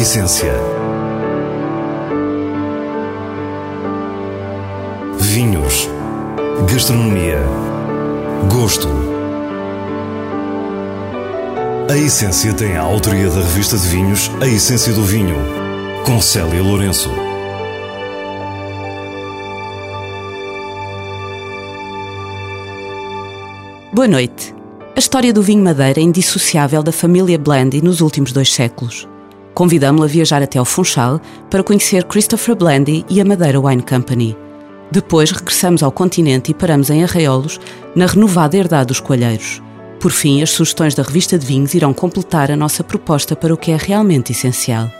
essência. 0.00 0.54
Vinhos. 5.18 5.90
Gastronomia. 6.72 7.42
Gosto. 8.50 8.88
A 11.90 11.98
Essência 11.98 12.54
tem 12.54 12.78
a 12.78 12.80
autoria 12.80 13.28
da 13.28 13.40
revista 13.40 13.76
de 13.76 13.86
vinhos 13.88 14.30
A 14.40 14.46
Essência 14.46 14.94
do 14.94 15.02
Vinho, 15.02 15.36
com 16.06 16.18
Célia 16.22 16.62
Lourenço. 16.62 17.10
Boa 23.92 24.08
noite. 24.08 24.54
A 24.96 24.98
história 24.98 25.30
do 25.30 25.42
vinho 25.42 25.62
Madeira 25.62 26.00
é 26.00 26.02
indissociável 26.02 26.82
da 26.82 26.92
família 26.92 27.38
Blandy 27.38 27.82
nos 27.82 28.00
últimos 28.00 28.32
dois 28.32 28.50
séculos. 28.50 29.06
Convidamos-la 29.54 30.06
a 30.06 30.08
viajar 30.08 30.42
até 30.42 30.58
ao 30.58 30.64
Funchal 30.64 31.20
para 31.50 31.62
conhecer 31.62 32.04
Christopher 32.04 32.54
Blandy 32.54 33.04
e 33.08 33.20
a 33.20 33.24
Madeira 33.24 33.60
Wine 33.60 33.82
Company. 33.82 34.36
Depois 34.90 35.30
regressamos 35.30 35.82
ao 35.82 35.92
continente 35.92 36.50
e 36.50 36.54
paramos 36.54 36.90
em 36.90 37.04
Arraiolos, 37.04 37.60
na 37.94 38.06
renovada 38.06 38.56
herdade 38.56 38.88
dos 38.88 39.00
coalheiros. 39.00 39.62
Por 40.00 40.10
fim, 40.10 40.42
as 40.42 40.50
sugestões 40.50 40.94
da 40.94 41.02
revista 41.02 41.38
de 41.38 41.46
vinhos 41.46 41.74
irão 41.74 41.92
completar 41.92 42.50
a 42.50 42.56
nossa 42.56 42.82
proposta 42.82 43.36
para 43.36 43.52
o 43.52 43.56
que 43.56 43.70
é 43.70 43.76
realmente 43.76 44.32
essencial. 44.32 44.90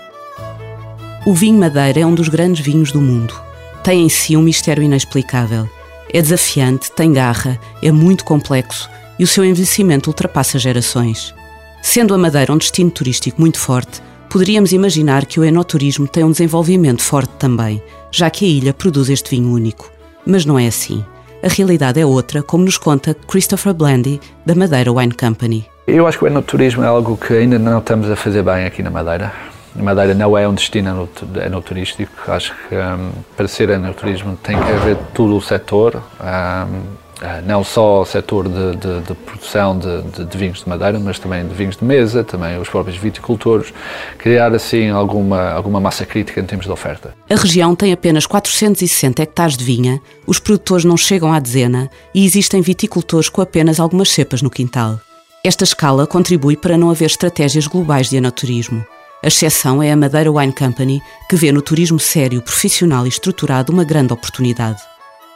O 1.26 1.34
vinho 1.34 1.58
Madeira 1.58 2.00
é 2.00 2.06
um 2.06 2.14
dos 2.14 2.28
grandes 2.28 2.64
vinhos 2.64 2.92
do 2.92 3.00
mundo. 3.00 3.34
Tem 3.82 4.04
em 4.04 4.08
si 4.08 4.36
um 4.36 4.42
mistério 4.42 4.82
inexplicável. 4.82 5.68
É 6.12 6.20
desafiante, 6.20 6.90
tem 6.92 7.12
garra, 7.12 7.58
é 7.82 7.90
muito 7.90 8.24
complexo 8.24 8.88
e 9.18 9.24
o 9.24 9.26
seu 9.26 9.44
envelhecimento 9.44 10.08
ultrapassa 10.08 10.58
gerações. 10.58 11.34
Sendo 11.82 12.14
a 12.14 12.18
Madeira 12.18 12.52
um 12.52 12.58
destino 12.58 12.90
turístico 12.90 13.40
muito 13.40 13.58
forte, 13.58 14.02
poderíamos 14.30 14.72
imaginar 14.72 15.26
que 15.26 15.40
o 15.40 15.44
enoturismo 15.44 16.06
tem 16.06 16.22
um 16.22 16.30
desenvolvimento 16.30 17.02
forte 17.02 17.32
também, 17.36 17.82
já 18.12 18.30
que 18.30 18.44
a 18.44 18.48
ilha 18.48 18.72
produz 18.72 19.10
este 19.10 19.30
vinho 19.30 19.52
único. 19.52 19.90
Mas 20.24 20.46
não 20.46 20.56
é 20.56 20.68
assim. 20.68 21.04
A 21.42 21.48
realidade 21.48 21.98
é 21.98 22.06
outra, 22.06 22.40
como 22.42 22.64
nos 22.64 22.78
conta 22.78 23.12
Christopher 23.12 23.74
Blandy, 23.74 24.20
da 24.46 24.54
Madeira 24.54 24.92
Wine 24.92 25.12
Company. 25.12 25.66
Eu 25.84 26.06
acho 26.06 26.18
que 26.18 26.24
o 26.24 26.28
enoturismo 26.28 26.84
é 26.84 26.86
algo 26.86 27.16
que 27.16 27.34
ainda 27.34 27.58
não 27.58 27.80
estamos 27.80 28.08
a 28.08 28.14
fazer 28.14 28.44
bem 28.44 28.66
aqui 28.66 28.82
na 28.84 28.90
Madeira. 28.90 29.32
A 29.76 29.82
Madeira 29.82 30.14
não 30.14 30.38
é 30.38 30.46
um 30.46 30.54
destino 30.54 31.08
enoturístico. 31.44 32.12
Acho 32.30 32.54
que 32.68 32.76
um, 32.76 33.10
para 33.36 33.48
ser 33.48 33.70
enoturismo 33.70 34.38
tem 34.40 34.56
que 34.56 34.70
haver 34.70 34.96
todo 35.12 35.36
o 35.36 35.40
setor. 35.40 36.00
Um, 36.20 37.09
não 37.44 37.62
só 37.62 38.00
o 38.00 38.04
setor 38.04 38.48
de, 38.48 38.76
de, 38.76 39.00
de 39.00 39.14
produção 39.14 39.78
de, 39.78 40.24
de, 40.24 40.38
vinhos 40.38 40.62
de 40.62 40.68
madeira, 40.68 40.98
mas 40.98 41.18
também 41.18 41.46
de 41.46 41.54
vinhos 41.54 41.76
de 41.76 41.84
mesa, 41.84 42.24
também 42.24 42.58
os 42.58 42.68
próprios 42.68 42.96
viticultores, 42.96 43.72
criar 44.18 44.54
assim 44.54 44.88
alguma, 44.88 45.50
alguma 45.50 45.80
massa 45.80 46.06
crítica 46.06 46.40
em 46.40 46.44
termos 46.44 46.66
de 46.66 46.72
oferta. 46.72 47.14
A 47.28 47.34
região 47.34 47.74
tem 47.74 47.92
apenas 47.92 48.26
460 48.26 49.22
hectares 49.22 49.56
de 49.56 49.64
vinha, 49.64 50.00
os 50.26 50.38
produtores 50.38 50.84
não 50.84 50.96
chegam 50.96 51.32
à 51.32 51.38
dezena 51.38 51.90
e 52.14 52.24
existem 52.24 52.62
viticultores 52.62 53.28
com 53.28 53.42
apenas 53.42 53.78
algumas 53.78 54.10
cepas 54.10 54.40
no 54.42 54.50
quintal. 54.50 54.98
Esta 55.44 55.64
escala 55.64 56.06
contribui 56.06 56.56
para 56.56 56.76
não 56.76 56.90
haver 56.90 57.06
estratégias 57.06 57.66
globais 57.66 58.10
de 58.10 58.18
anoturismo. 58.18 58.84
A 59.22 59.28
exceção 59.28 59.82
é 59.82 59.92
a 59.92 59.96
Madeira 59.96 60.32
Wine 60.32 60.52
Company, 60.52 61.02
que 61.28 61.36
vê 61.36 61.52
no 61.52 61.60
turismo 61.60 61.98
sério, 61.98 62.40
profissional 62.40 63.04
e 63.04 63.08
estruturado 63.08 63.70
uma 63.72 63.84
grande 63.84 64.12
oportunidade. 64.12 64.89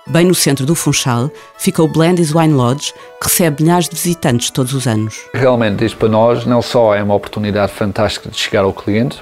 Bem 0.07 0.27
no 0.27 0.35
centro 0.35 0.67
do 0.67 0.75
Funchal 0.75 1.31
fica 1.59 1.83
o 1.83 1.89
Blandis 1.89 2.35
Wine 2.35 2.53
Lodge, 2.53 2.93
que 3.21 3.29
recebe 3.29 3.63
milhares 3.63 3.89
de 3.89 3.97
visitantes 3.97 4.51
todos 4.51 4.75
os 4.75 4.87
anos. 4.87 5.19
Realmente, 5.33 5.83
isto 5.83 5.97
para 5.97 6.09
nós 6.09 6.45
não 6.45 6.61
só 6.61 6.95
é 6.95 7.03
uma 7.03 7.15
oportunidade 7.15 7.73
fantástica 7.73 8.29
de 8.29 8.37
chegar 8.37 8.65
ao 8.65 8.73
cliente 8.75 9.19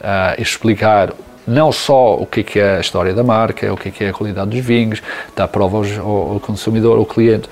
uh, 0.00 0.34
e 0.38 0.42
explicar 0.42 1.12
não 1.46 1.70
só 1.70 2.14
o 2.14 2.24
que 2.24 2.58
é 2.58 2.78
a 2.78 2.80
história 2.80 3.12
da 3.12 3.22
marca, 3.22 3.70
o 3.70 3.76
que 3.76 4.02
é 4.02 4.08
a 4.08 4.12
qualidade 4.14 4.50
dos 4.50 4.60
vinhos, 4.60 5.02
dar 5.36 5.46
prova 5.46 5.82
ao, 6.00 6.40
consumidor, 6.40 6.96
ao 6.96 7.04
cliente, 7.04 7.46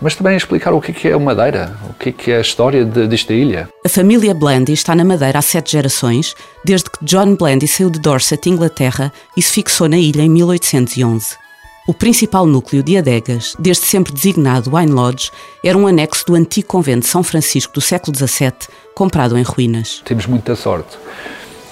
mas 0.00 0.16
também 0.16 0.34
explicar 0.34 0.72
o 0.72 0.80
que 0.80 1.06
é 1.06 1.12
a 1.12 1.18
Madeira, 1.18 1.76
o 1.90 1.92
que 1.92 2.30
é 2.30 2.38
a 2.38 2.40
história 2.40 2.86
de, 2.86 3.06
desta 3.06 3.34
ilha. 3.34 3.68
A 3.84 3.88
família 3.88 4.32
Blandy 4.32 4.72
está 4.72 4.94
na 4.94 5.04
Madeira 5.04 5.38
há 5.38 5.42
sete 5.42 5.72
gerações, 5.72 6.34
desde 6.64 6.88
que 6.88 7.04
John 7.04 7.36
Blandy 7.36 7.68
saiu 7.68 7.90
de 7.90 7.98
Dorset, 7.98 8.48
Inglaterra, 8.48 9.12
e 9.36 9.42
se 9.42 9.52
fixou 9.52 9.90
na 9.90 9.98
ilha 9.98 10.22
em 10.22 10.30
1811. 10.30 11.43
O 11.86 11.92
principal 11.92 12.46
núcleo 12.46 12.82
de 12.82 12.96
adegas, 12.96 13.54
desde 13.58 13.84
sempre 13.84 14.12
designado 14.12 14.74
Wine 14.74 14.90
Lodge, 14.90 15.30
era 15.62 15.76
um 15.76 15.86
anexo 15.86 16.24
do 16.26 16.34
antigo 16.34 16.66
convento 16.66 17.00
de 17.00 17.06
São 17.08 17.22
Francisco 17.22 17.74
do 17.74 17.80
século 17.82 18.16
XVII, 18.16 18.52
comprado 18.94 19.36
em 19.36 19.42
ruínas. 19.42 20.00
Temos 20.02 20.26
muita 20.26 20.56
sorte. 20.56 20.96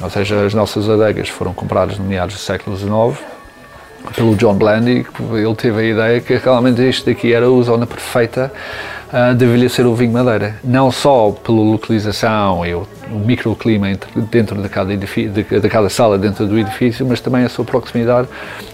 Ou 0.02 0.10
seja, 0.10 0.44
as 0.44 0.52
nossas 0.52 0.86
adegas 0.88 1.30
foram 1.30 1.54
compradas 1.54 1.98
no 1.98 2.04
meados 2.04 2.34
do 2.34 2.40
século 2.40 2.76
XIX 2.76 3.32
pelo 4.14 4.34
John 4.34 4.54
Blandy, 4.54 5.06
ele 5.32 5.54
teve 5.54 5.80
a 5.80 5.84
ideia 5.84 6.20
que 6.20 6.34
realmente 6.36 6.86
isto 6.88 7.06
daqui 7.06 7.32
era 7.32 7.46
a 7.46 7.62
zona 7.62 7.86
perfeita 7.86 8.52
uh, 9.12 9.34
de 9.34 9.44
envelhecer 9.44 9.86
o 9.86 9.94
vinho 9.94 10.12
madeira. 10.12 10.56
Não 10.64 10.90
só 10.90 11.30
pela 11.30 11.60
localização 11.60 12.66
e 12.66 12.74
o, 12.74 12.86
o 13.12 13.18
microclima 13.18 13.86
dentro 14.30 14.60
de 14.62 14.68
cada, 14.68 14.96
de, 14.96 15.42
de 15.42 15.68
cada 15.68 15.88
sala 15.88 16.18
dentro 16.18 16.46
do 16.46 16.58
edifício, 16.58 17.06
mas 17.06 17.20
também 17.20 17.44
a 17.44 17.48
sua 17.48 17.64
proximidade 17.64 18.28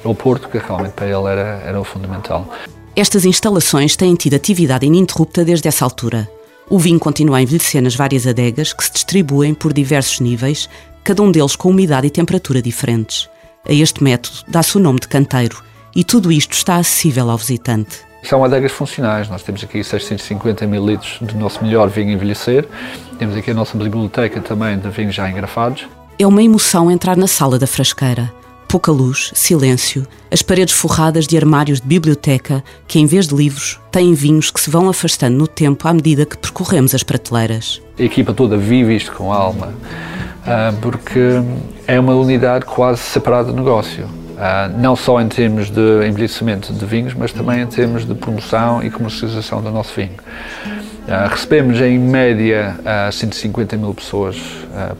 ao 0.04 0.14
porto, 0.14 0.48
que 0.48 0.58
realmente 0.58 0.92
para 0.92 1.06
ele 1.06 1.26
era, 1.26 1.62
era 1.64 1.84
fundamental. 1.84 2.48
Estas 2.96 3.24
instalações 3.24 3.96
têm 3.96 4.14
tido 4.14 4.34
atividade 4.34 4.86
ininterrupta 4.86 5.44
desde 5.44 5.68
essa 5.68 5.84
altura. 5.84 6.28
O 6.70 6.78
vinho 6.78 6.98
continua 6.98 7.38
a 7.38 7.42
envelhecer 7.42 7.82
nas 7.82 7.94
várias 7.94 8.26
adegas 8.26 8.72
que 8.72 8.84
se 8.84 8.92
distribuem 8.92 9.54
por 9.54 9.72
diversos 9.72 10.20
níveis, 10.20 10.68
cada 11.04 11.22
um 11.22 11.30
deles 11.30 11.56
com 11.56 11.70
umidade 11.70 12.06
e 12.06 12.10
temperatura 12.10 12.60
diferentes. 12.60 13.28
A 13.66 13.72
este 13.72 14.02
método 14.02 14.36
dá-se 14.48 14.76
o 14.76 14.80
nome 14.80 15.00
de 15.00 15.08
canteiro 15.08 15.62
e 15.94 16.04
tudo 16.04 16.30
isto 16.30 16.52
está 16.52 16.76
acessível 16.76 17.30
ao 17.30 17.38
visitante. 17.38 18.07
São 18.22 18.44
adegas 18.44 18.72
funcionais. 18.72 19.28
Nós 19.28 19.42
temos 19.42 19.62
aqui 19.62 19.82
650 19.82 20.66
mil 20.66 20.84
litros 20.84 21.18
do 21.20 21.36
nosso 21.36 21.62
melhor 21.64 21.88
vinho 21.88 22.10
envelhecer. 22.10 22.66
Temos 23.18 23.36
aqui 23.36 23.50
a 23.50 23.54
nossa 23.54 23.76
biblioteca 23.76 24.40
também 24.40 24.78
de 24.78 24.88
vinhos 24.90 25.14
já 25.14 25.28
engrafados. 25.28 25.86
É 26.18 26.26
uma 26.26 26.42
emoção 26.42 26.90
entrar 26.90 27.16
na 27.16 27.26
sala 27.26 27.58
da 27.58 27.66
frasqueira. 27.66 28.32
Pouca 28.68 28.92
luz, 28.92 29.30
silêncio, 29.34 30.06
as 30.30 30.42
paredes 30.42 30.74
forradas 30.74 31.26
de 31.26 31.38
armários 31.38 31.80
de 31.80 31.86
biblioteca 31.86 32.62
que, 32.86 32.98
em 32.98 33.06
vez 33.06 33.26
de 33.26 33.34
livros, 33.34 33.80
têm 33.90 34.12
vinhos 34.12 34.50
que 34.50 34.60
se 34.60 34.68
vão 34.68 34.90
afastando 34.90 35.38
no 35.38 35.46
tempo 35.46 35.88
à 35.88 35.94
medida 35.94 36.26
que 36.26 36.36
percorremos 36.36 36.94
as 36.94 37.02
prateleiras. 37.02 37.80
A 37.98 38.02
equipa 38.02 38.34
toda 38.34 38.58
vive 38.58 38.94
isto 38.94 39.12
com 39.12 39.32
alma, 39.32 39.72
ah, 40.46 40.74
porque 40.82 41.40
é 41.86 41.98
uma 41.98 42.14
unidade 42.14 42.66
quase 42.66 43.00
separada 43.00 43.50
de 43.50 43.56
negócio. 43.56 44.06
Uh, 44.38 44.78
não 44.78 44.94
só 44.94 45.20
em 45.20 45.26
termos 45.26 45.68
de 45.68 46.06
envelhecimento 46.06 46.72
de 46.72 46.86
vinhos, 46.86 47.12
mas 47.12 47.32
também 47.32 47.60
em 47.60 47.66
termos 47.66 48.06
de 48.06 48.14
promoção 48.14 48.80
e 48.80 48.88
comercialização 48.88 49.60
do 49.60 49.72
nosso 49.72 49.92
vinho. 49.96 50.12
Uh, 50.14 51.28
recebemos 51.28 51.80
em 51.80 51.98
média 51.98 52.76
uh, 53.08 53.10
150 53.10 53.76
mil 53.76 53.92
pessoas 53.92 54.40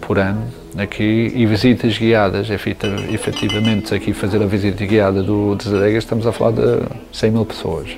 por 0.00 0.19
ano 0.19 0.43
aqui 0.77 1.32
e 1.37 1.47
visitas 1.47 1.97
guiadas, 1.97 2.48
efetivamente 2.50 3.94
aqui 3.94 4.12
fazer 4.12 4.43
a 4.43 4.47
visita 4.47 4.84
guiada 4.84 5.22
do 5.22 5.54
Desadegas 5.54 6.03
estamos 6.03 6.27
a 6.27 6.32
falar 6.32 6.53
de 6.53 6.82
100 7.12 7.31
mil 7.31 7.44
pessoas. 7.44 7.97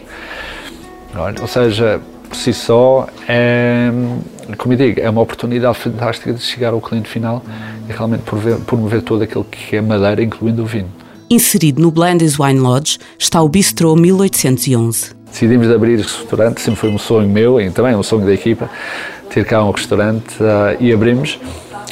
Ou 1.40 1.48
seja, 1.48 2.00
por 2.28 2.36
si 2.36 2.52
só, 2.52 3.08
é, 3.26 3.90
como 4.58 4.74
eu 4.74 4.76
digo, 4.76 5.00
é 5.00 5.08
uma 5.08 5.22
oportunidade 5.22 5.78
fantástica 5.78 6.34
de 6.34 6.40
chegar 6.40 6.74
ao 6.74 6.80
cliente 6.82 7.08
final 7.08 7.42
e 7.88 7.92
realmente 7.92 8.24
promover 8.66 9.00
todo 9.00 9.22
aquilo 9.22 9.44
que 9.44 9.76
é 9.76 9.80
madeira, 9.80 10.22
incluindo 10.22 10.62
o 10.62 10.66
vinho. 10.66 10.99
Inserido 11.32 11.80
no 11.80 11.92
Blandis 11.92 12.41
Wine 12.41 12.58
Lodge 12.58 12.98
está 13.16 13.41
o 13.41 13.48
Bistro 13.48 13.94
1811. 13.94 15.12
Decidimos 15.30 15.71
abrir 15.71 16.00
este 16.00 16.18
restaurante, 16.22 16.60
sempre 16.60 16.80
foi 16.80 16.91
um 16.91 16.98
sonho 16.98 17.28
meu 17.28 17.60
e 17.60 17.71
também 17.71 17.94
um 17.94 18.03
sonho 18.03 18.27
da 18.27 18.34
equipa, 18.34 18.68
ter 19.32 19.44
cá 19.44 19.65
um 19.65 19.71
restaurante 19.71 20.34
uh, 20.42 20.77
e 20.80 20.92
abrimos. 20.92 21.38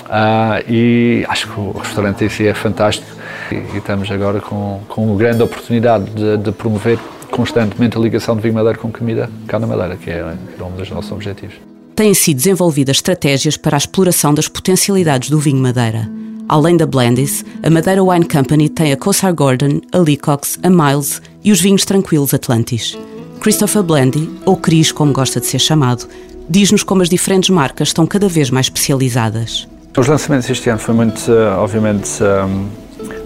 Uh, 0.07 0.69
e 0.69 1.25
acho 1.29 1.47
que 1.47 1.61
o 1.61 1.71
restaurante 1.71 2.25
em 2.25 2.29
si 2.29 2.49
é 2.49 2.55
fantástico 2.55 3.07
e, 3.53 3.55
e 3.55 3.79
estamos 3.79 4.11
agora 4.11 4.41
com, 4.41 4.81
com 4.89 5.07
uma 5.07 5.17
grande 5.17 5.41
oportunidade 5.41 6.11
de, 6.11 6.37
de, 6.39 6.51
promover 6.51 6.99
constantemente 7.31 7.97
a 7.97 8.01
ligação 8.01 8.35
de 8.35 8.43
vinho 8.43 8.55
madeira 8.55 8.77
com 8.77 8.91
comida 8.91 9.31
cá 9.47 9.61
na 9.61 9.69
Madeira, 9.69 9.97
que 9.97 10.11
é, 10.11 10.35
que 10.57 10.61
é 10.61 10.65
um 10.65 10.73
dos 10.73 10.91
nossos 10.91 11.13
objetivos. 11.13 11.55
Têm 11.95 12.13
sido 12.13 12.39
desenvolvidas 12.39 12.97
estratégias 12.97 13.57
para 13.57 13.77
a 13.77 13.79
exploração 13.79 14.35
das 14.35 14.49
potencialidades 14.49 15.31
do 15.31 15.39
vinho 15.39 15.63
madeira. 15.63 16.11
Além 16.49 16.79
da 16.79 16.87
Blandis, 16.87 17.45
a 17.63 17.69
Madeira 17.69 18.03
Wine 18.03 18.25
Company 18.25 18.71
tem 18.71 18.91
a 18.91 18.97
Cossar 18.97 19.35
Gordon, 19.35 19.83
a 19.93 19.99
Leacox, 19.99 20.59
a 20.63 20.71
Miles 20.71 21.21
e 21.45 21.53
os 21.53 21.61
vinhos 21.61 21.85
tranquilos 21.85 22.33
Atlantis. 22.33 22.97
Christopher 23.39 23.83
Blandy, 23.83 24.31
ou 24.47 24.57
Chris 24.57 24.91
como 24.91 25.13
gosta 25.13 25.41
de 25.41 25.47
ser 25.47 25.59
chamado, 25.59 26.09
diz-nos 26.49 26.83
como 26.83 27.03
as 27.03 27.11
diferentes 27.11 27.51
marcas 27.51 27.89
estão 27.89 28.07
cada 28.07 28.29
vez 28.29 28.51
mais 28.51 28.65
especializadas. 28.65 29.69
Os 29.95 30.07
lançamentos 30.07 30.49
este 30.49 30.71
ano 30.71 30.79
foi 30.79 30.95
muito, 30.95 31.31
eh, 31.31 31.51
obviamente, 31.51 32.11
um, 32.23 32.67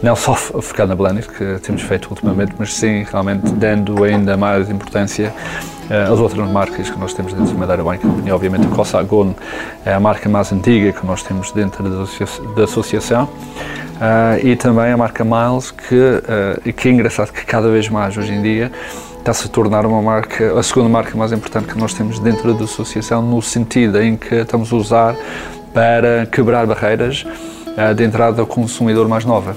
não 0.02 0.16
só 0.16 0.34
focar 0.34 0.88
na 0.88 0.96
blending, 0.96 1.22
que 1.22 1.60
temos 1.62 1.82
feito 1.82 2.10
ultimamente, 2.10 2.54
mas 2.58 2.74
sim 2.74 3.04
realmente 3.08 3.52
dando 3.52 4.02
ainda 4.02 4.36
mais 4.36 4.68
importância 4.68 5.32
às 6.10 6.18
outras 6.18 6.48
marcas 6.50 6.88
que 6.88 6.98
nós 6.98 7.12
temos 7.12 7.32
dentro 7.32 7.52
da 7.52 7.58
Madeira 7.58 7.84
Wine 7.84 7.98
Company. 7.98 8.30
Obviamente, 8.30 8.66
a 8.66 8.70
Cossa 8.70 8.98
Agon 8.98 9.34
é 9.84 9.92
a 9.92 10.00
marca 10.00 10.28
mais 10.28 10.52
antiga 10.52 10.92
que 10.92 11.06
nós 11.06 11.22
temos 11.22 11.52
dentro 11.52 11.84
da 12.54 12.64
associação. 12.64 13.28
Uh, 14.02 14.44
e 14.44 14.56
também 14.56 14.90
a 14.90 14.96
marca 14.96 15.24
Miles, 15.24 15.70
que, 15.70 15.94
uh, 15.94 16.72
que 16.72 16.88
é 16.88 16.90
engraçado 16.90 17.32
que 17.32 17.46
cada 17.46 17.68
vez 17.70 17.88
mais 17.88 18.16
hoje 18.16 18.32
em 18.32 18.42
dia 18.42 18.72
está-se 19.16 19.46
a 19.46 19.48
tornar 19.48 19.86
uma 19.86 20.02
marca, 20.02 20.58
a 20.58 20.62
segunda 20.64 20.88
marca 20.88 21.16
mais 21.16 21.30
importante 21.30 21.68
que 21.68 21.78
nós 21.78 21.94
temos 21.94 22.18
dentro 22.18 22.52
da 22.52 22.64
associação, 22.64 23.22
no 23.22 23.40
sentido 23.40 24.02
em 24.02 24.16
que 24.16 24.34
estamos 24.34 24.72
a 24.72 24.76
usar 24.76 25.16
para 25.72 26.26
quebrar 26.26 26.66
barreiras 26.66 27.24
uh, 27.24 27.94
de 27.94 28.02
entrada 28.02 28.40
ao 28.40 28.46
consumidor 28.46 29.06
mais 29.06 29.24
nova, 29.24 29.54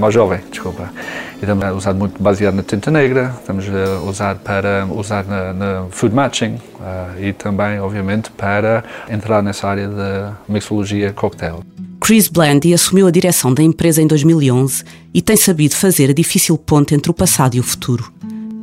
mais 0.00 0.14
jovem, 0.14 0.38
desculpa. 0.48 0.90
E 1.38 1.42
estamos 1.42 1.64
a 1.64 1.72
usar 1.72 1.94
muito 1.94 2.20
baseado 2.20 2.54
na 2.54 2.64
tinta 2.64 2.90
negra, 2.90 3.32
estamos 3.38 3.64
a 3.68 4.00
usar 4.02 4.34
para 4.36 4.86
usar 4.86 5.24
na, 5.24 5.52
na 5.52 5.84
food 5.88 6.12
matching 6.12 6.54
uh, 6.80 7.22
e 7.22 7.32
também, 7.32 7.78
obviamente, 7.78 8.28
para 8.32 8.82
entrar 9.08 9.40
nessa 9.40 9.68
área 9.68 9.86
da 9.88 10.36
mixologia 10.48 11.12
cocktail. 11.12 11.62
Chris 12.00 12.26
Blandy 12.26 12.74
assumiu 12.74 13.06
a 13.06 13.10
direção 13.10 13.54
da 13.54 13.62
empresa 13.62 14.02
em 14.02 14.06
2011 14.08 14.82
e 15.14 15.22
tem 15.22 15.36
sabido 15.36 15.76
fazer 15.76 16.10
a 16.10 16.12
difícil 16.12 16.58
ponte 16.58 16.92
entre 16.92 17.10
o 17.10 17.14
passado 17.14 17.54
e 17.54 17.60
o 17.60 17.62
futuro. 17.62 18.12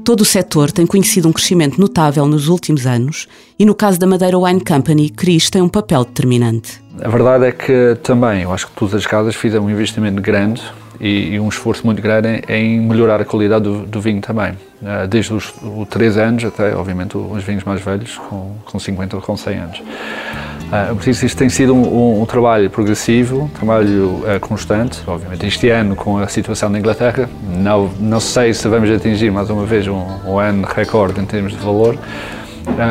Todo 0.03 0.21
o 0.21 0.25
setor 0.25 0.71
tem 0.71 0.85
conhecido 0.85 1.29
um 1.29 1.33
crescimento 1.33 1.79
notável 1.79 2.27
nos 2.27 2.47
últimos 2.47 2.85
anos 2.85 3.27
e, 3.57 3.65
no 3.65 3.73
caso 3.73 3.97
da 3.97 4.05
Madeira 4.05 4.37
Wine 4.37 4.61
Company, 4.61 5.09
Chris 5.09 5.49
tem 5.49 5.61
um 5.61 5.69
papel 5.69 6.03
determinante. 6.03 6.83
A 7.01 7.09
verdade 7.09 7.45
é 7.45 7.51
que 7.51 7.97
também, 8.03 8.43
eu 8.43 8.53
acho 8.53 8.67
que 8.67 8.73
todas 8.73 8.93
as 8.93 9.07
casas 9.07 9.33
fizeram 9.33 9.65
um 9.65 9.69
investimento 9.69 10.21
grande 10.21 10.61
e, 10.99 11.33
e 11.33 11.39
um 11.39 11.49
esforço 11.49 11.85
muito 11.85 12.01
grande 12.01 12.41
em 12.47 12.79
melhorar 12.79 13.21
a 13.21 13.25
qualidade 13.25 13.63
do, 13.63 13.85
do 13.85 14.01
vinho 14.01 14.21
também. 14.21 14.53
Uh, 14.81 15.07
desde 15.07 15.33
os, 15.33 15.53
os 15.61 15.87
3 15.89 16.17
anos 16.17 16.45
até, 16.45 16.75
obviamente, 16.75 17.17
os 17.17 17.43
vinhos 17.43 17.63
mais 17.63 17.81
velhos, 17.81 18.17
com, 18.17 18.55
com 18.65 18.79
50 18.79 19.15
ou 19.15 19.21
com 19.21 19.35
100 19.35 19.57
anos. 19.57 19.79
Uh, 19.79 20.95
por 20.95 21.07
isso, 21.07 21.25
isto 21.25 21.37
tem 21.37 21.47
sido 21.47 21.73
um, 21.73 21.81
um, 21.81 22.21
um 22.21 22.25
trabalho 22.25 22.69
progressivo, 22.69 23.43
um 23.43 23.47
trabalho 23.47 24.23
uh, 24.23 24.39
constante. 24.39 24.99
Obviamente, 25.05 25.45
este 25.45 25.69
ano, 25.69 25.95
com 25.95 26.17
a 26.17 26.27
situação 26.27 26.69
na 26.69 26.79
Inglaterra, 26.79 27.29
não, 27.57 27.89
não 27.99 28.19
sei 28.19 28.53
se 28.53 28.67
vamos 28.67 28.89
atingir 28.89 29.31
mais 29.31 29.49
uma 29.49 29.65
vez 29.65 29.87
um, 29.87 30.03
um 30.25 30.39
ano 30.39 30.67
recorde 30.67 31.19
em 31.21 31.25
termos 31.25 31.53
de 31.53 31.59
valor, 31.59 31.97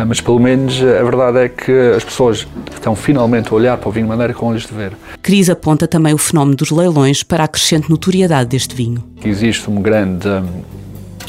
mas 0.06 0.20
pelo 0.20 0.38
menos 0.38 0.80
a 0.82 1.02
verdade 1.02 1.38
é 1.38 1.48
que 1.48 1.72
as 1.96 2.04
pessoas 2.04 2.46
estão 2.72 2.94
finalmente 2.94 3.50
a 3.50 3.54
olhar 3.54 3.76
para 3.76 3.88
o 3.88 3.92
vinho 3.92 4.06
Madeira 4.06 4.32
com 4.32 4.46
olhos 4.46 4.66
de 4.66 4.72
ver. 4.74 4.92
Cris 5.22 5.50
aponta 5.50 5.86
também 5.86 6.14
o 6.14 6.18
fenómeno 6.18 6.56
dos 6.56 6.70
leilões 6.70 7.22
para 7.22 7.44
a 7.44 7.48
crescente 7.48 7.90
notoriedade 7.90 8.50
deste 8.50 8.74
vinho. 8.74 9.02
Existe 9.24 9.70
um 9.70 9.80
grande 9.82 10.28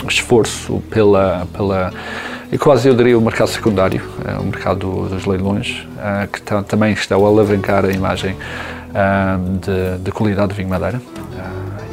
esforço 0.07 0.81
pela, 0.89 1.47
pela 1.53 1.91
e 2.51 2.57
quase 2.57 2.87
eu 2.87 2.95
diria 2.95 3.17
o 3.17 3.21
mercado 3.21 3.49
secundário, 3.49 4.01
é 4.23 4.39
o 4.39 4.43
mercado 4.43 5.09
dos 5.09 5.25
leilões, 5.25 5.85
eh, 5.99 6.27
que 6.31 6.41
também 6.67 6.93
está 6.93 7.15
a 7.15 7.17
alavancar 7.17 7.83
a 7.85 7.91
imagem 7.91 8.35
eh, 8.93 9.37
de, 9.97 10.03
de 10.03 10.11
qualidade 10.11 10.49
de 10.49 10.55
vinho 10.55 10.69
madeira. 10.69 11.01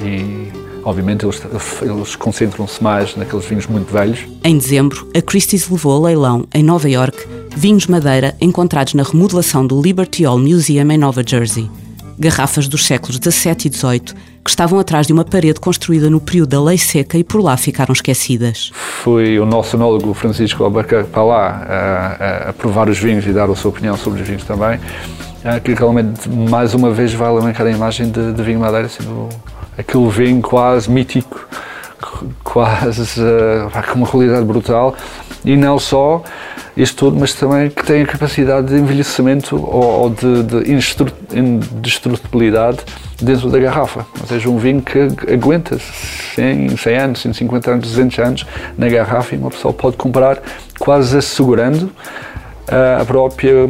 Eh, 0.01 0.05
e 0.05 0.62
obviamente 0.85 1.25
eles, 1.25 1.41
eles 1.83 2.17
concentram-se 2.17 2.83
mais 2.83 3.17
naqueles 3.17 3.45
vinhos 3.45 3.67
muito 3.67 3.93
velhos. 3.93 4.21
Em 4.45 4.57
dezembro, 4.59 5.09
a 5.17 5.23
Christie's 5.23 5.69
levou 5.69 5.97
a 5.97 6.09
leilão, 6.09 6.47
em 6.55 6.63
Nova 6.63 6.89
York, 6.89 7.19
vinhos 7.57 7.87
madeira 7.87 8.35
encontrados 8.41 8.95
na 8.95 9.03
remodelação 9.03 9.67
do 9.67 9.81
Liberty 9.81 10.25
Hall 10.25 10.39
Museum 10.39 10.91
em 10.91 10.99
Nova 10.99 11.23
Jersey. 11.27 11.71
Garrafas 12.19 12.69
dos 12.69 12.87
séculos 12.87 13.17
XVII 13.17 13.57
e 13.67 13.73
XVIII 13.75 14.33
que 14.45 14.51
estavam 14.51 14.79
atrás 14.79 15.07
de 15.07 15.13
uma 15.13 15.25
parede 15.25 15.61
construída 15.61 16.11
no 16.11 16.21
período 16.21 16.51
da 16.51 16.63
Lei 16.63 16.77
Seca 16.77 17.17
e 17.17 17.23
por 17.23 17.41
lá 17.41 17.57
ficaram 17.57 17.93
esquecidas. 17.93 18.73
Foi 18.75 19.39
o 19.39 19.47
nosso 19.47 19.77
enólogo 19.77 20.13
Francisco 20.15 20.65
Albuquerque 20.65 21.11
para 21.11 21.23
lá 21.23 21.49
a, 21.49 22.49
a, 22.49 22.53
provar 22.53 22.89
os 22.89 22.99
vinhos 22.99 23.25
e 23.27 23.33
dar 23.33 23.49
a 23.49 23.55
sua 23.55 23.71
opinião 23.71 23.97
sobre 23.97 24.21
os 24.21 24.27
vinhos 24.27 24.45
também, 24.45 24.81
que 25.63 25.75
realmente 25.75 26.29
mais 26.29 26.75
uma 26.75 26.91
vez 26.91 27.15
vai 27.15 27.29
alavancar 27.29 27.67
a 27.67 27.71
imagem 27.71 28.11
de, 28.11 28.33
de 28.33 28.43
vinho 28.43 28.59
madeira, 28.59 28.89
sendo 28.89 29.29
aquele 29.77 30.09
vinho 30.09 30.43
quase 30.43 30.91
mítico, 30.91 31.47
quase 32.43 33.21
uh, 33.21 33.71
com 33.91 33.99
uma 33.99 34.07
qualidade 34.07 34.45
brutal 34.45 34.95
e 35.45 35.57
não 35.57 35.79
só 35.79 36.23
isto 36.77 36.97
tudo, 36.97 37.21
mas 37.21 37.35
também 37.35 37.69
que 37.69 37.85
tem 37.85 38.03
a 38.03 38.07
capacidade 38.07 38.69
de 38.69 38.77
envelhecimento 38.77 39.57
ou, 39.57 39.85
ou 40.03 40.11
de, 40.11 40.43
de 40.43 40.73
indestrutibilidade 41.35 42.79
dentro 43.21 43.51
da 43.51 43.59
garrafa. 43.59 44.07
Ou 44.21 44.27
seja, 44.27 44.49
um 44.49 44.57
vinho 44.57 44.81
que 44.81 44.99
aguenta 45.31 45.79
100, 46.35 46.77
100 46.77 46.97
anos, 46.97 47.21
150 47.21 47.71
anos, 47.71 47.89
200 47.89 48.19
anos 48.21 48.47
na 48.79 48.89
garrafa 48.89 49.35
e 49.35 49.39
uma 49.39 49.51
pessoa 49.51 49.75
pode 49.75 49.97
comprar 49.97 50.41
quase 50.79 51.17
assegurando 51.19 51.87
uh, 51.87 53.03
a 53.03 53.05
própria 53.05 53.69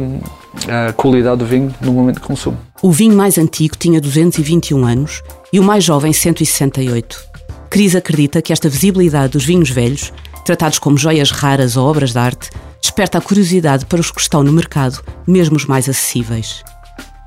uh, 0.55 0.93
qualidade 0.93 1.37
do 1.37 1.45
vinho 1.45 1.73
no 1.81 1.91
momento 1.91 2.15
de 2.15 2.27
consumo. 2.27 2.57
O 2.81 2.91
vinho 2.91 3.15
mais 3.15 3.37
antigo 3.37 3.75
tinha 3.77 3.99
221 3.99 4.85
anos 4.85 5.21
e 5.51 5.59
o 5.59 5.63
mais 5.63 5.83
jovem 5.83 6.13
168. 6.13 7.33
Cris 7.69 7.95
acredita 7.95 8.41
que 8.41 8.53
esta 8.53 8.69
visibilidade 8.69 9.33
dos 9.33 9.45
vinhos 9.45 9.69
velhos, 9.69 10.13
tratados 10.45 10.79
como 10.79 10.97
joias 10.97 11.31
raras 11.31 11.75
ou 11.75 11.89
obras 11.89 12.11
de 12.11 12.19
arte, 12.19 12.49
desperta 12.81 13.17
a 13.17 13.21
curiosidade 13.21 13.85
para 13.85 13.99
os 13.99 14.11
que 14.11 14.21
estão 14.21 14.43
no 14.43 14.51
mercado, 14.51 15.01
mesmo 15.25 15.55
os 15.55 15.65
mais 15.65 15.89
acessíveis. 15.89 16.63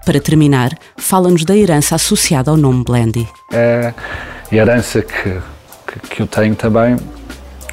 Para 0.04 0.20
terminar, 0.20 0.70
fala-nos 0.96 1.44
da 1.44 1.56
herança 1.56 1.96
associada 1.96 2.50
ao 2.50 2.56
nome 2.56 2.84
Blendy. 2.84 3.26
É, 3.52 3.92
a 4.52 4.54
herança 4.54 5.02
que, 5.02 5.38
que, 5.86 6.08
que 6.08 6.22
eu 6.22 6.26
tenho 6.28 6.54
também 6.54 6.96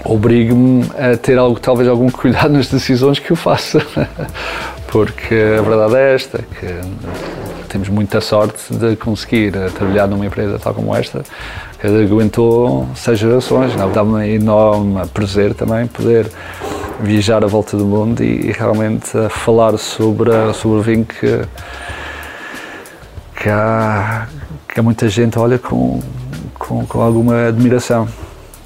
obriga-me 0.06 0.84
a 0.98 1.18
ter 1.18 1.38
algo, 1.38 1.60
talvez 1.60 1.88
algum 1.88 2.10
cuidado 2.10 2.54
nas 2.54 2.68
decisões 2.68 3.20
que 3.20 3.32
eu 3.32 3.36
faço. 3.36 3.80
Porque 4.88 5.34
a 5.58 5.62
verdade 5.62 5.96
é 5.96 6.14
esta, 6.14 6.38
que 6.38 6.68
temos 7.68 7.90
muita 7.90 8.22
sorte 8.22 8.72
de 8.76 8.96
conseguir 8.96 9.52
trabalhar 9.72 10.08
numa 10.08 10.26
empresa 10.26 10.60
tal 10.60 10.76
como 10.76 10.96
esta, 10.96 11.24
que 11.80 11.88
aguentou 11.88 12.88
seis 12.94 13.18
gerações. 13.18 13.74
Dá-me 13.94 14.36
enorme 14.36 15.06
prazer 15.08 15.56
também 15.56 15.88
poder 15.88 16.30
viajar 17.02 17.44
à 17.44 17.48
volta 17.48 17.76
do 17.76 17.86
mundo 17.86 18.24
e, 18.24 18.50
e 18.50 18.52
realmente 18.52 19.10
falar 19.30 19.78
sobre, 19.80 20.30
sobre 20.54 20.78
o 20.78 20.82
vinho 20.82 21.06
que, 21.06 21.42
que, 23.42 23.50
há, 23.50 24.28
que 24.68 24.80
há 24.80 24.84
muita 24.84 25.10
gente 25.10 25.40
olha 25.40 25.58
com, 25.58 26.00
com, 26.60 26.86
com 26.86 27.02
alguma 27.02 27.48
admiração. 27.48 28.08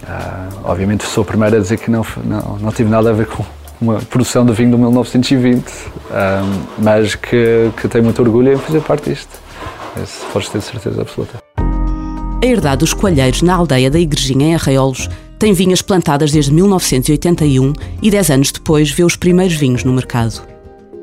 Uh, 0.07 0.61
obviamente 0.63 1.03
sou 1.03 1.23
o 1.23 1.25
primeiro 1.25 1.57
a 1.57 1.59
dizer 1.59 1.77
que 1.77 1.91
não, 1.91 2.05
não, 2.23 2.57
não 2.59 2.71
tive 2.71 2.89
nada 2.89 3.09
a 3.09 3.13
ver 3.13 3.25
com 3.25 3.43
uma 3.81 3.99
produção 3.99 4.45
de 4.45 4.53
vinho 4.53 4.71
de 4.71 4.77
1920, 4.77 5.65
ah, 6.11 6.41
mas 6.79 7.15
que, 7.15 7.71
que 7.79 7.87
tenho 7.87 8.03
muito 8.03 8.21
orgulho 8.21 8.53
em 8.53 8.57
fazer 8.57 8.81
parte 8.81 9.09
disto. 9.09 9.29
Isso 10.01 10.25
podes 10.31 10.49
ter 10.49 10.61
certeza 10.61 11.01
absoluta. 11.01 11.37
A 12.41 12.45
herdade 12.45 12.79
dos 12.79 12.93
coalheiros 12.93 13.41
na 13.41 13.55
aldeia 13.55 13.89
da 13.89 13.99
Igrejinha, 13.99 14.47
em 14.47 14.55
Arraiolos, 14.55 15.09
tem 15.39 15.53
vinhas 15.53 15.81
plantadas 15.81 16.31
desde 16.31 16.51
1981 16.51 17.73
e 18.01 18.09
10 18.09 18.31
anos 18.31 18.51
depois 18.51 18.89
vê 18.89 19.03
os 19.03 19.15
primeiros 19.15 19.55
vinhos 19.55 19.83
no 19.83 19.93
mercado. 19.93 20.41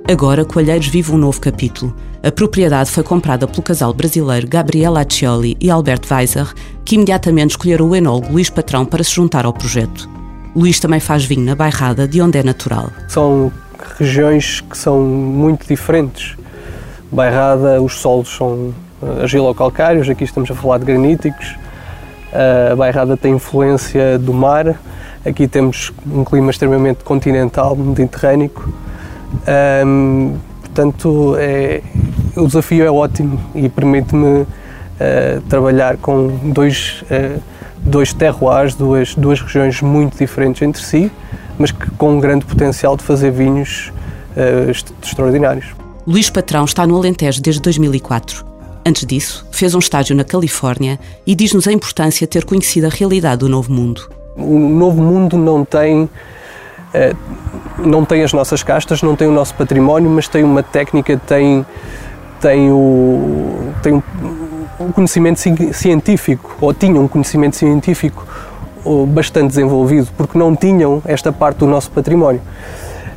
Agora, 0.06 0.44
Coalheiros 0.44 0.86
vive 0.86 1.12
um 1.12 1.16
novo 1.16 1.40
capítulo. 1.40 1.96
A 2.22 2.30
propriedade 2.30 2.90
foi 2.90 3.02
comprada 3.02 3.48
pelo 3.48 3.62
casal 3.62 3.94
brasileiro 3.94 4.46
Gabriela 4.46 5.00
Accioli 5.00 5.56
e 5.58 5.70
Alberto 5.70 6.12
Weiser, 6.12 6.52
que 6.84 6.96
imediatamente 6.96 7.52
escolheram 7.52 7.88
o 7.88 7.96
enólogo 7.96 8.30
Luís 8.30 8.50
Patrão 8.50 8.84
para 8.84 9.02
se 9.02 9.12
juntar 9.14 9.46
ao 9.46 9.52
projeto. 9.54 10.06
Luís 10.54 10.78
também 10.78 11.00
faz 11.00 11.24
vinho 11.24 11.46
na 11.46 11.54
Bairrada, 11.54 12.06
de 12.06 12.20
onde 12.20 12.38
é 12.38 12.42
natural. 12.42 12.90
São 13.08 13.50
regiões 13.98 14.60
que 14.60 14.76
são 14.76 15.00
muito 15.00 15.66
diferentes. 15.66 16.36
Bairrada, 17.10 17.80
os 17.80 17.94
solos 17.94 18.28
são 18.28 18.74
eh, 19.02 19.22
argilocalcários, 19.22 20.06
aqui 20.06 20.24
estamos 20.24 20.50
a 20.50 20.54
falar 20.54 20.78
de 20.78 20.84
graníticos. 20.84 21.56
A 22.70 22.76
Bairrada 22.76 23.16
tem 23.16 23.34
influência 23.36 24.18
do 24.18 24.34
mar. 24.34 24.78
Aqui 25.24 25.48
temos 25.48 25.94
um 26.06 26.24
clima 26.24 26.50
extremamente 26.50 27.02
continental, 27.04 27.74
mediterrâneo. 27.74 28.50
Um, 29.86 30.36
portanto, 30.60 31.36
é, 31.38 31.82
o 32.36 32.46
desafio 32.46 32.84
é 32.84 32.90
ótimo 32.90 33.40
e 33.54 33.68
permite-me 33.68 34.42
uh, 34.42 34.46
trabalhar 35.48 35.96
com 35.96 36.28
dois, 36.52 37.02
uh, 37.02 37.40
dois 37.78 38.12
terroirs, 38.12 38.74
duas, 38.74 39.14
duas 39.14 39.40
regiões 39.40 39.80
muito 39.80 40.18
diferentes 40.18 40.62
entre 40.62 40.82
si, 40.82 41.10
mas 41.58 41.70
que, 41.70 41.90
com 41.92 42.16
um 42.16 42.20
grande 42.20 42.44
potencial 42.44 42.96
de 42.96 43.04
fazer 43.04 43.30
vinhos 43.30 43.92
uh, 44.36 44.70
extraordinários. 45.02 45.66
Luís 46.06 46.28
Patrão 46.28 46.64
está 46.64 46.86
no 46.86 46.96
Alentejo 46.96 47.40
desde 47.40 47.62
2004. 47.62 48.44
Antes 48.86 49.06
disso, 49.06 49.46
fez 49.50 49.74
um 49.74 49.78
estágio 49.78 50.14
na 50.14 50.24
Califórnia 50.24 51.00
e 51.26 51.34
diz-nos 51.34 51.66
a 51.66 51.72
importância 51.72 52.26
de 52.26 52.30
ter 52.30 52.44
conhecido 52.44 52.86
a 52.86 52.90
realidade 52.90 53.38
do 53.38 53.48
Novo 53.48 53.72
Mundo. 53.72 54.10
O 54.36 54.58
Novo 54.58 55.00
Mundo 55.00 55.38
não 55.38 55.64
tem, 55.64 56.08
não 57.78 58.04
tem 58.04 58.22
as 58.22 58.32
nossas 58.32 58.62
castas, 58.62 59.02
não 59.02 59.16
tem 59.16 59.26
o 59.26 59.32
nosso 59.32 59.54
património, 59.54 60.10
mas 60.10 60.28
tem 60.28 60.44
uma 60.44 60.62
técnica, 60.62 61.20
tem, 61.26 61.64
tem, 62.40 62.70
o, 62.70 63.72
tem 63.82 64.02
um 64.78 64.92
conhecimento 64.92 65.40
científico, 65.72 66.56
ou 66.60 66.72
tinham 66.72 67.04
um 67.04 67.08
conhecimento 67.08 67.56
científico 67.56 68.26
bastante 69.08 69.48
desenvolvido, 69.48 70.08
porque 70.16 70.36
não 70.38 70.54
tinham 70.54 71.02
esta 71.04 71.32
parte 71.32 71.58
do 71.58 71.66
nosso 71.66 71.90
património. 71.90 72.42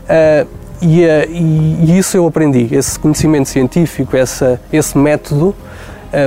Uh, 0.03 0.47
e, 0.81 1.03
uh, 1.03 1.29
e, 1.29 1.91
e, 1.91 1.97
isso 1.97 2.15
eu 2.15 2.25
aprendi, 2.25 2.73
esse 2.73 2.97
conhecimento 2.97 3.49
científico, 3.49 4.15
essa, 4.15 4.59
esse 4.71 4.97
método, 4.97 5.55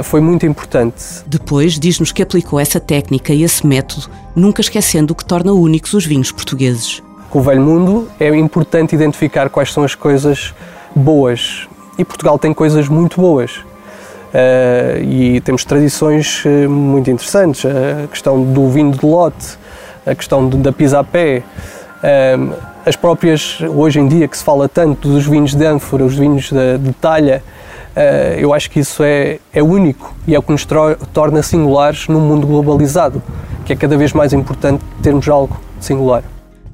foi 0.05 0.21
muito 0.21 0.45
importante. 0.45 1.03
Depois, 1.27 1.79
diz-nos 1.79 2.13
que 2.13 2.23
aplicou 2.23 2.61
essa 2.61 2.79
técnica 2.79 3.33
e 3.33 3.43
esse 3.43 3.67
método, 3.67 4.09
nunca 4.37 4.61
esquecendo 4.61 5.15
o 5.15 5.17
que 5.17 5.25
torna 5.25 5.53
únicos 5.53 5.95
os 5.95 6.05
vinhos 6.05 6.31
portugueses. 6.31 7.03
Com 7.31 7.39
o 7.39 7.43
velho 7.43 7.61
mundo 7.61 8.09
é 8.19 8.29
importante 8.37 8.93
identificar 8.93 9.49
quais 9.49 9.73
são 9.73 9.85
as 9.85 9.95
coisas 9.95 10.53
boas. 10.95 11.69
E 11.97 12.05
Portugal 12.05 12.37
tem 12.37 12.53
coisas 12.53 12.89
muito 12.89 13.21
boas. 13.21 13.59
Uh, 14.33 15.01
e 15.03 15.41
temos 15.41 15.65
tradições 15.65 16.45
uh, 16.45 16.69
muito 16.69 17.09
interessantes. 17.09 17.65
A 17.65 18.09
questão 18.09 18.43
do 18.43 18.69
vinho 18.69 18.91
de 18.91 19.07
lote, 19.07 19.57
a 20.05 20.13
questão 20.13 20.49
de, 20.49 20.57
da 20.57 20.73
pisa 20.73 20.99
a 20.99 21.05
pé, 21.05 21.45
uh, 22.03 22.53
as 22.85 22.97
próprias, 22.97 23.59
hoje 23.61 24.01
em 24.01 24.09
dia 24.09 24.27
que 24.27 24.37
se 24.37 24.43
fala 24.43 24.69
tanto 24.69 25.09
dos 25.09 25.25
vinhos 25.25 25.55
de 25.55 25.65
ânfora, 25.65 26.05
os 26.05 26.17
vinhos 26.17 26.51
de, 26.51 26.79
de 26.79 26.93
talha, 26.95 27.45
eu 28.39 28.55
acho 28.55 28.71
que 28.71 28.81
isso 28.81 29.03
é, 29.03 29.39
é 29.53 29.63
único 29.63 30.15
e 30.27 30.35
é 30.35 30.39
o 30.39 30.43
que 30.43 30.51
nos 30.51 30.67
torna 31.13 31.43
singulares 31.43 32.09
num 32.09 32.21
mundo 32.21 32.47
globalizado, 32.47 33.21
que 33.67 33.73
é 33.75 33.77
cada 33.77 33.97
vez 33.97 34.13
mais 34.13 34.33
importante 34.33 34.83
termos 35.03 35.29
algo 35.29 35.61
singular. 35.81 36.23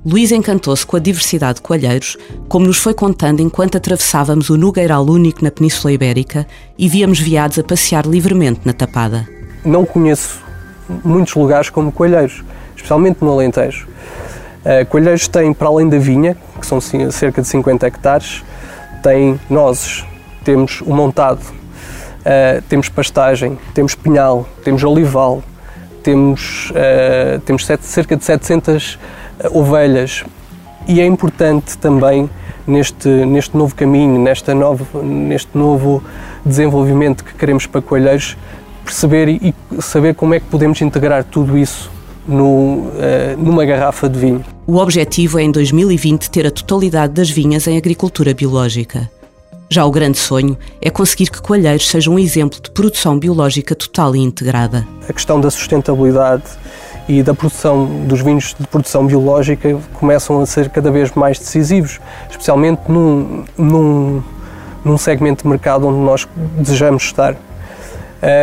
Luís 0.09 0.31
encantou-se 0.31 0.87
com 0.87 0.97
a 0.97 1.01
diversidade 1.01 1.57
de 1.57 1.63
coalheiros, 1.63 2.17
como 2.49 2.65
nos 2.65 2.79
foi 2.79 2.95
contando 2.95 3.41
enquanto 3.41 3.77
atravessávamos 3.77 4.51
o 4.51 4.57
Nogueiral 4.57 5.05
único 5.05 5.43
na 5.43 5.51
Península 5.51 5.93
Ibérica 5.93 6.47
e 6.79 6.89
víamos 6.89 7.19
viados 7.19 7.59
a 7.59 7.65
passear 7.65 8.07
livremente 8.07 8.61
na 8.65 8.73
Tapada. 8.73 9.29
Não 9.65 9.85
conheço 9.85 10.41
muitos 11.05 11.35
lugares 11.35 11.71
como 11.71 11.91
coalheiros, 11.91 12.45
especialmente 12.77 13.19
no 13.21 13.33
Alentejo. 13.33 13.89
Uh, 14.65 14.87
coalheiros 14.87 15.27
têm, 15.27 15.53
para 15.53 15.67
além 15.67 15.89
da 15.89 15.99
vinha, 15.99 16.37
que 16.61 16.65
são 16.65 16.81
cerca 16.81 17.43
de 17.43 17.49
50 17.49 17.89
hectares, 17.89 18.45
tem 19.03 19.41
nozes, 19.51 20.05
temos 20.45 20.83
o 20.83 20.95
montado, 20.95 21.41
uh, 21.41 22.63
temos 22.69 22.89
pastagem, 22.89 23.59
temos 23.75 23.97
pinhal, 23.97 24.49
temos 24.63 24.85
olival, 24.85 25.43
temos, 26.05 26.71
uh, 26.71 27.41
temos 27.41 27.67
cerca 27.81 28.17
de 28.17 28.25
700 28.25 28.97
ovelhas. 29.51 30.25
E 30.89 31.01
é 31.01 31.07
importante 31.07 31.77
também 31.79 32.31
neste, 32.67 33.09
neste 33.09 33.57
novo 33.57 33.75
caminho, 33.75 34.21
nesta 34.21 34.55
novo, 34.55 35.03
neste 35.03 35.57
novo 35.57 36.03
desenvolvimento 36.45 37.25
que 37.25 37.35
queremos 37.35 37.67
para 37.67 37.83
coelheiros, 37.83 38.37
perceber 38.85 39.29
e 39.29 39.55
saber 39.81 40.15
como 40.15 40.35
é 40.35 40.41
que 40.41 40.47
podemos 40.47 40.81
integrar 40.81 41.25
tudo 41.25 41.59
isso 41.59 41.91
no, 42.27 42.45
uh, 42.45 42.93
numa 43.37 43.65
garrafa 43.65 44.09
de 44.09 44.19
vinho. 44.19 44.45
O 44.67 44.79
objetivo 44.79 45.39
é, 45.39 45.43
em 45.43 45.51
2020, 45.51 46.31
ter 46.31 46.47
a 46.47 46.51
totalidade 46.51 47.13
das 47.13 47.31
vinhas 47.31 47.67
em 47.67 47.77
agricultura 47.77 48.35
biológica. 48.35 49.11
Já 49.69 49.85
o 49.85 49.91
grande 49.91 50.19
sonho 50.19 50.57
é 50.81 50.91
conseguir 50.91 51.29
que 51.29 51.43
Coalheiros 51.43 51.89
seja 51.89 52.09
um 52.09 52.19
exemplo 52.19 52.61
de 52.61 52.71
produção 52.71 53.19
biológica 53.19 53.75
total 53.75 54.15
e 54.15 54.21
integrada. 54.21 54.87
A 55.09 55.13
questão 55.13 55.41
da 55.41 55.51
sustentabilidade 55.51 56.45
e 57.09 57.23
da 57.23 57.35
produção 57.35 57.87
dos 58.07 58.21
vinhos 58.21 58.55
de 58.59 58.67
produção 58.67 59.07
biológica 59.07 59.79
começam 59.95 60.41
a 60.41 60.47
ser 60.47 60.69
cada 60.71 60.91
vez 60.91 61.13
mais 61.13 61.39
decisivos, 61.39 62.01
especialmente 62.29 62.83
num, 62.89 63.45
num, 63.57 64.23
num 64.85 64.99
segmento 64.99 65.45
de 65.45 65.49
mercado 65.49 65.87
onde 65.87 65.99
nós 65.99 66.27
desejamos 66.57 67.05
estar. 67.05 67.37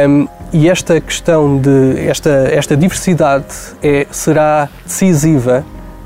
Um, 0.07 0.27
e 0.53 0.69
esta 0.69 1.01
questão 1.01 1.57
de 1.57 2.07
esta, 2.07 2.29
esta 2.29 2.77
diversidade 2.77 3.45
é, 3.81 4.05
será 4.11 4.69
decisiva 4.85 5.65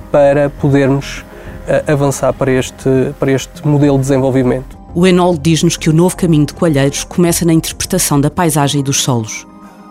para 0.10 0.50
podermos 0.50 1.20
uh, 1.20 1.92
avançar 1.92 2.32
para 2.32 2.52
este, 2.52 3.14
para 3.20 3.32
este 3.32 3.68
modelo 3.68 3.98
de 3.98 4.04
desenvolvimento. 4.04 4.78
O 4.96 5.06
Enol 5.06 5.38
diz-nos 5.38 5.76
que 5.76 5.90
o 5.90 5.94
novo 5.94 6.16
caminho 6.16 6.46
de 6.46 6.54
Coalheiros 6.54 7.04
começa 7.04 7.46
na 7.46 7.54
interpretação 7.54 8.20
da 8.20 8.32
paisagem 8.32 8.80
e 8.80 8.84
dos 8.84 9.04
solos. 9.04 9.46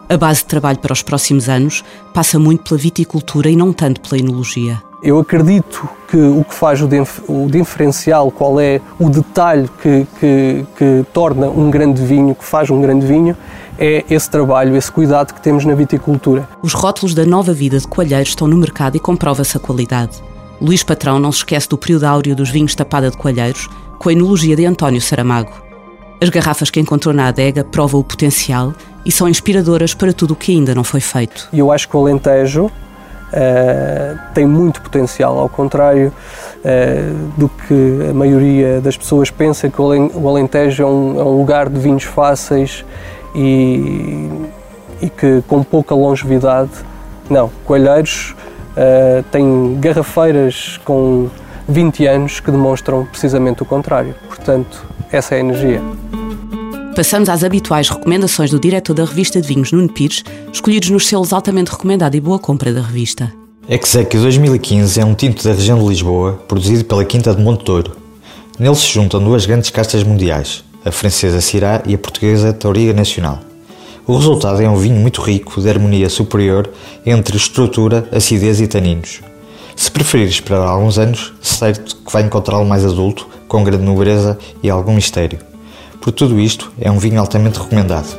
A 0.09 0.17
base 0.17 0.41
de 0.41 0.47
trabalho 0.47 0.79
para 0.79 0.93
os 0.93 1.03
próximos 1.03 1.49
anos 1.49 1.83
passa 2.15 2.39
muito 2.39 2.63
pela 2.63 2.79
viticultura 2.79 3.51
e 3.51 3.57
não 3.57 3.73
tanto 3.73 4.01
pela 4.01 4.21
enologia. 4.21 4.81
Eu 5.03 5.19
acredito 5.19 5.89
que 6.09 6.17
o 6.17 6.45
que 6.45 6.55
faz 6.55 6.81
o, 6.81 6.89
o 7.29 7.51
diferencial, 7.51 8.31
qual 8.31 8.61
é 8.61 8.81
o 9.01 9.11
detalhe 9.11 9.69
que, 9.83 10.07
que, 10.21 10.67
que 10.77 11.07
torna 11.13 11.49
um 11.49 11.71
grande 11.71 12.03
vinho, 12.03 12.37
que 12.37 12.45
faz 12.45 12.71
um 12.71 12.81
grande 12.81 13.05
vinho, 13.05 13.37
é 13.79 14.05
esse 14.09 14.31
trabalho, 14.31 14.77
esse 14.77 14.91
cuidado 14.91 15.35
que 15.35 15.41
temos 15.41 15.65
na 15.65 15.75
viticultura. 15.75 16.49
Os 16.63 16.73
rótulos 16.73 17.13
da 17.13 17.27
nova 17.27 17.53
vida 17.53 17.79
de 17.79 17.87
Coalheiros 17.87 18.29
estão 18.29 18.47
no 18.47 18.57
mercado 18.57 18.97
e 18.97 19.01
comprova-se 19.01 19.57
a 19.57 19.61
qualidade. 19.61 20.23
Luís 20.61 20.85
Patrão 20.85 21.19
não 21.19 21.33
se 21.33 21.39
esquece 21.39 21.69
do 21.69 21.77
período 21.77 22.05
áureo 22.05 22.37
dos 22.37 22.49
vinhos 22.49 22.77
tapada 22.77 23.11
de 23.11 23.17
Coalheiros, 23.17 23.69
com 23.99 24.09
a 24.09 24.13
enologia 24.13 24.55
de 24.55 24.65
António 24.65 25.01
Saramago. 25.01 25.67
As 26.21 26.31
garrafas 26.31 26.71
que 26.71 26.81
encontrou 26.81 27.13
na 27.13 27.27
adega 27.27 27.63
provam 27.63 28.01
o 28.01 28.05
potencial 28.05 28.73
e 29.07 29.13
são 29.13 29.29
inspiradoras 29.29 29.95
para 29.95 30.13
tudo 30.13 30.33
o 30.33 30.37
que 30.37 30.51
ainda 30.51 30.75
não 30.75 30.83
foi 30.83 31.01
feito. 31.01 31.49
Eu 31.53 31.71
acho 31.71 31.89
que 31.89 31.97
o 31.97 32.01
Alentejo 32.01 32.65
uh, 32.67 32.73
tem 34.35 34.45
muito 34.45 34.83
potencial, 34.83 35.39
ao 35.39 35.49
contrário 35.49 36.13
uh, 36.59 37.39
do 37.39 37.49
que 37.49 38.09
a 38.11 38.13
maioria 38.13 38.81
das 38.81 38.97
pessoas 38.97 39.31
pensa, 39.31 39.71
que 39.71 39.81
o 39.81 40.29
Alentejo 40.29 40.83
é 40.83 40.87
um, 40.87 41.21
é 41.21 41.23
um 41.23 41.39
lugar 41.39 41.69
de 41.69 41.79
vinhos 41.79 42.03
fáceis 42.03 42.85
e, 43.33 44.29
e, 45.01 45.09
que 45.09 45.41
com 45.47 45.63
pouca 45.63 45.95
longevidade. 45.95 46.73
Não, 47.31 47.49
Coelheiros 47.65 48.35
uh, 48.73 49.23
tem 49.31 49.79
garrafeiras 49.79 50.81
com 50.85 51.29
20 51.69 52.07
anos 52.07 52.41
que 52.41 52.51
demonstram 52.51 53.07
precisamente 53.07 53.63
o 53.63 53.65
contrário. 53.65 54.17
Portanto, 54.27 54.85
essa 55.13 55.37
é 55.37 55.39
a 55.39 55.41
energia. 55.41 55.81
Passamos 56.97 57.29
às 57.29 57.45
habituais 57.45 57.91
recomendações 57.91 58.51
do 58.51 58.59
diretor 58.59 58.95
da 58.95 59.05
revista 59.05 59.39
de 59.39 59.47
vinhos, 59.47 59.71
Nuno 59.71 59.87
Pires, 59.87 60.25
escolhidos 60.51 60.89
nos 60.89 61.07
selos 61.07 61.31
altamente 61.31 61.71
recomendado 61.71 62.15
e 62.15 62.21
boa 62.21 62.39
compra 62.39 62.73
da 62.73 62.81
revista. 62.81 63.31
Exec 63.69 64.17
2015 64.17 64.99
é 64.99 65.05
um 65.05 65.13
tinto 65.13 65.45
da 65.45 65.53
região 65.53 65.79
de 65.79 65.87
Lisboa, 65.87 66.41
produzido 66.49 66.87
pela 66.87 67.05
Quinta 67.05 67.35
de 67.35 67.43
Monte 67.43 67.65
Touro. 67.65 67.95
Nele 68.59 68.75
se 68.75 68.87
juntam 68.87 69.23
duas 69.23 69.45
grandes 69.45 69.69
castas 69.69 70.03
mundiais, 70.05 70.65
a 70.87 70.91
francesa 70.91 71.43
Syrah 71.43 71.83
e 71.85 71.95
a 71.95 71.99
portuguesa 71.99 72.55
Tauriga 72.55 72.95
Nacional. 72.95 73.41
O 74.07 74.17
resultado 74.17 74.63
é 74.63 74.69
um 74.69 74.77
vinho 74.77 74.97
muito 74.97 75.21
rico, 75.21 75.61
de 75.61 75.69
harmonia 75.69 76.09
superior 76.09 76.67
entre 77.05 77.37
estrutura, 77.37 78.09
acidez 78.11 78.59
e 78.59 78.67
taninos. 78.67 79.21
Se 79.77 79.91
preferir 79.91 80.29
esperar 80.29 80.67
alguns 80.67 80.99
anos, 80.99 81.35
certo 81.43 81.95
que 81.95 82.11
vai 82.11 82.23
encontrá-lo 82.23 82.65
mais 82.65 82.87
adulto, 82.87 83.29
com 83.47 83.63
grande 83.63 83.85
nobreza 83.85 84.39
e 84.63 84.71
algum 84.71 84.95
mistério. 84.95 85.56
Por 86.07 86.13
tudo 86.13 86.39
isto, 86.39 86.71
é 86.81 86.89
um 86.89 87.01
vinho 87.01 87.19
altamente 87.19 87.59
recomendado. 87.59 88.17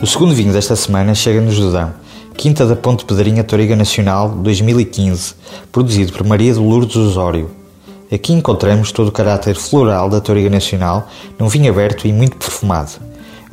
O 0.00 0.06
segundo 0.06 0.34
vinho 0.34 0.50
desta 0.50 0.74
semana 0.74 1.14
chega-nos 1.14 1.58
do 1.58 1.70
Dão, 1.70 1.92
Quinta 2.34 2.64
da 2.64 2.74
Ponte 2.74 3.04
Pedrinha 3.04 3.44
Toriga 3.44 3.76
Nacional 3.76 4.30
2015, 4.30 5.34
produzido 5.70 6.14
por 6.14 6.26
Maria 6.26 6.54
de 6.54 6.58
Lourdes 6.58 6.96
Osório. 6.96 7.50
Aqui 8.10 8.32
encontramos 8.32 8.92
todo 8.92 9.08
o 9.08 9.12
caráter 9.12 9.56
floral 9.56 10.08
da 10.08 10.18
Toriga 10.18 10.48
Nacional 10.48 11.06
num 11.38 11.48
vinho 11.48 11.70
aberto 11.70 12.08
e 12.08 12.12
muito 12.14 12.38
perfumado. 12.38 12.92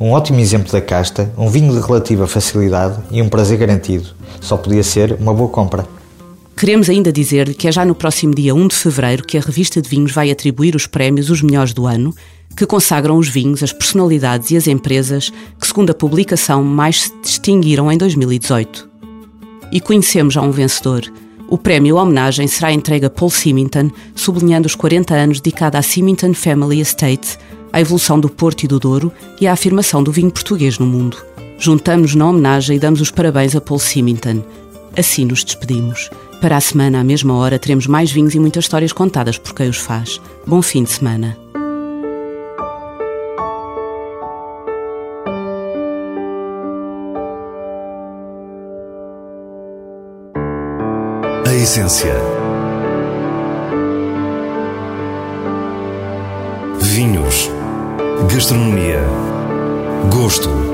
Um 0.00 0.12
ótimo 0.12 0.40
exemplo 0.40 0.72
da 0.72 0.80
casta, 0.80 1.30
um 1.36 1.50
vinho 1.50 1.78
de 1.78 1.86
relativa 1.86 2.26
facilidade 2.26 2.98
e 3.10 3.20
um 3.20 3.28
prazer 3.28 3.58
garantido. 3.58 4.08
Só 4.40 4.56
podia 4.56 4.82
ser 4.82 5.18
uma 5.20 5.34
boa 5.34 5.50
compra. 5.50 5.84
Queremos 6.56 6.88
ainda 6.88 7.12
dizer 7.12 7.54
que 7.54 7.68
é 7.68 7.72
já 7.72 7.84
no 7.84 7.94
próximo 7.94 8.34
dia 8.34 8.54
1 8.54 8.68
de 8.68 8.74
fevereiro 8.74 9.24
que 9.24 9.36
a 9.36 9.40
revista 9.40 9.82
de 9.82 9.88
vinhos 9.88 10.12
vai 10.12 10.30
atribuir 10.30 10.76
os 10.76 10.86
prémios 10.86 11.28
Os 11.28 11.42
Melhores 11.42 11.72
do 11.72 11.86
Ano 11.86 12.14
que 12.56 12.66
consagram 12.66 13.16
os 13.16 13.28
vinhos, 13.28 13.62
as 13.62 13.72
personalidades 13.72 14.50
e 14.50 14.56
as 14.56 14.66
empresas 14.66 15.30
que, 15.60 15.66
segundo 15.66 15.90
a 15.90 15.94
publicação, 15.94 16.62
mais 16.62 17.02
se 17.02 17.12
distinguiram 17.20 17.90
em 17.90 17.98
2018. 17.98 18.88
E 19.72 19.80
conhecemos 19.80 20.34
já 20.34 20.42
um 20.42 20.52
vencedor. 20.52 21.02
O 21.48 21.58
prémio 21.58 21.96
homenagem 21.96 22.46
será 22.46 22.72
entregue 22.72 23.06
a 23.06 23.10
Paul 23.10 23.30
Symington, 23.30 23.90
sublinhando 24.14 24.66
os 24.66 24.74
40 24.74 25.14
anos 25.14 25.40
dedicados 25.40 25.78
à 25.78 25.82
Symington 25.82 26.32
Family 26.32 26.80
Estate, 26.80 27.36
à 27.72 27.80
evolução 27.80 28.18
do 28.18 28.30
Porto 28.30 28.62
e 28.62 28.68
do 28.68 28.78
Douro 28.78 29.12
e 29.40 29.46
à 29.46 29.52
afirmação 29.52 30.02
do 30.02 30.12
vinho 30.12 30.30
português 30.30 30.78
no 30.78 30.86
mundo. 30.86 31.16
Juntamos 31.58 32.14
na 32.14 32.28
homenagem 32.28 32.76
e 32.76 32.80
damos 32.80 33.00
os 33.00 33.10
parabéns 33.10 33.54
a 33.56 33.60
Paul 33.60 33.80
Symington. 33.80 34.42
Assim 34.96 35.24
nos 35.24 35.44
despedimos. 35.44 36.08
Para 36.44 36.58
a 36.58 36.60
semana, 36.60 37.00
à 37.00 37.04
mesma 37.04 37.34
hora, 37.38 37.58
teremos 37.58 37.86
mais 37.86 38.12
vinhos 38.12 38.34
e 38.34 38.38
muitas 38.38 38.64
histórias 38.64 38.92
contadas 38.92 39.38
por 39.38 39.54
quem 39.54 39.66
os 39.66 39.78
faz. 39.78 40.20
Bom 40.46 40.60
fim 40.60 40.84
de 40.84 40.90
semana. 40.92 41.38
A 51.46 51.54
essência. 51.54 52.14
Vinhos. 56.78 57.50
Gastronomia. 58.30 59.00
Gosto 60.12 60.73